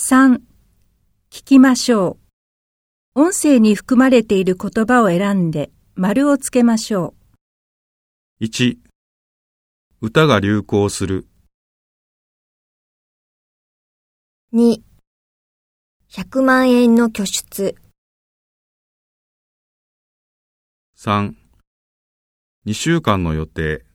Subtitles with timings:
[0.00, 0.40] 3.
[1.28, 2.18] 聞きましょ
[3.16, 3.20] う。
[3.20, 7.14] 音声に含まれている言葉を選んで丸をつけましょ
[8.40, 8.44] う。
[8.44, 8.76] 1
[10.00, 11.26] 歌が流行する
[14.52, 14.82] 2、
[16.12, 17.74] 100万円の拠出。
[20.96, 21.34] 3
[22.66, 23.87] 2週間の予定